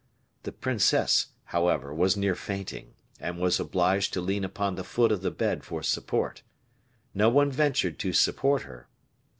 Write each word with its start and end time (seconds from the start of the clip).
The 0.41 0.51
princess, 0.51 1.27
however, 1.43 1.93
was 1.93 2.17
near 2.17 2.33
fainting, 2.33 2.95
and 3.19 3.37
was 3.39 3.59
obliged 3.59 4.13
to 4.13 4.19
lean 4.21 4.43
upon 4.43 4.73
the 4.73 4.83
foot 4.83 5.11
of 5.11 5.21
the 5.21 5.29
bed 5.29 5.63
for 5.63 5.83
support. 5.83 6.41
No 7.13 7.29
one 7.29 7.51
ventured 7.51 7.99
to 7.99 8.11
support 8.11 8.63
her. 8.63 8.89